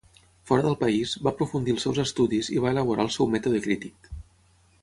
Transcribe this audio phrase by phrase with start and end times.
[0.51, 4.11] Fora del país, va aprofundir els seus estudis i va elaborar el seu mètode crític.